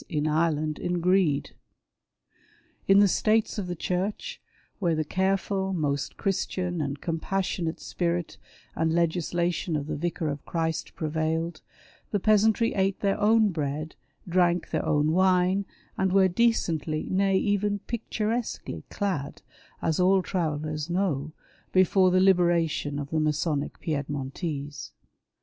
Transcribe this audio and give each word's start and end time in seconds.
115 0.09 0.17
in 0.17 0.35
Ireland, 0.35 0.79
in 0.79 0.99
greed, 0.99 1.51
In 2.87 2.97
the 2.97 3.07
States 3.07 3.59
of 3.59 3.67
the 3.67 3.75
Church, 3.75 4.41
where 4.79 4.95
the 4.95 5.03
careful, 5.03 5.73
most 5.73 6.17
Christian, 6.17 6.81
and 6.81 6.99
compassionate 6.99 7.79
spirit 7.79 8.37
and 8.75 8.91
legislation 8.91 9.75
of 9.75 9.85
the 9.85 9.95
Vicar 9.95 10.27
of 10.27 10.43
Christ 10.43 10.95
prevailed, 10.95 11.61
the 12.09 12.19
peasantry 12.19 12.73
ate 12.73 13.01
their 13.01 13.19
own 13.21 13.49
bread, 13.51 13.93
drank 14.27 14.71
their 14.71 14.83
own 14.87 15.11
wine, 15.11 15.67
and 15.99 16.11
were 16.11 16.27
decently, 16.27 17.05
nay 17.11 17.37
even 17.37 17.77
picturesquely 17.85 18.83
clad, 18.89 19.43
as 19.83 19.99
all 19.99 20.23
travellers 20.23 20.89
know, 20.89 21.31
before 21.71 22.09
the" 22.09 22.19
liberation" 22.29 22.97
of 22.99 23.11
the 23.11 23.19
Masonic 23.19 23.79
Piedmontese. 23.79 24.93